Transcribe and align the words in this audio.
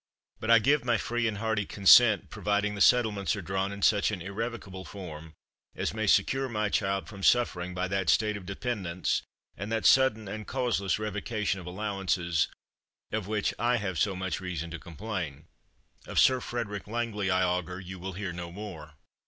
But 0.39 0.49
I 0.49 0.57
give 0.57 0.83
my 0.83 0.97
free 0.97 1.27
and 1.27 1.37
hearty 1.37 1.63
consent, 1.67 2.31
providing 2.31 2.73
the 2.73 2.81
settlements 2.81 3.35
are 3.35 3.41
drawn 3.43 3.71
in 3.71 3.83
such 3.83 4.09
an 4.09 4.19
irrevocable 4.19 4.83
form 4.83 5.35
as 5.75 5.93
may 5.93 6.07
secure 6.07 6.49
my 6.49 6.69
child 6.69 7.07
from 7.07 7.21
suffering 7.21 7.75
by 7.75 7.87
that 7.89 8.09
state 8.09 8.35
of 8.35 8.47
dependence, 8.47 9.21
and 9.55 9.71
that 9.71 9.85
sudden 9.85 10.27
and 10.27 10.47
causeless 10.47 10.97
revocation 10.97 11.59
of 11.59 11.67
allowances, 11.67 12.47
of 13.11 13.27
which 13.27 13.53
I 13.59 13.77
have 13.77 13.99
so 13.99 14.15
much 14.15 14.39
reason 14.41 14.71
to 14.71 14.79
complain. 14.79 15.45
Of 16.07 16.17
Sir 16.17 16.39
Frederick 16.41 16.87
Langley, 16.87 17.29
I 17.29 17.43
augur, 17.43 17.79
you 17.79 17.99
will 17.99 18.13
hear 18.13 18.33
no 18.33 18.51
more. 18.51 18.95